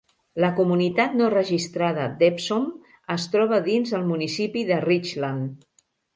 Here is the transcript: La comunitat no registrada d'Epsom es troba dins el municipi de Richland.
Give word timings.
La 0.43 0.47
comunitat 0.59 1.11
no 1.19 1.27
registrada 1.33 2.07
d'Epsom 2.21 2.65
es 3.17 3.29
troba 3.35 3.61
dins 3.69 3.93
el 4.01 4.09
municipi 4.09 4.67
de 4.73 4.83
Richland. 4.89 5.55